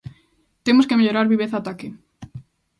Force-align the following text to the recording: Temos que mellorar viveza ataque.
Temos 0.65 0.87
que 0.87 0.97
mellorar 0.99 1.27
viveza 1.33 1.55
ataque. 1.59 1.87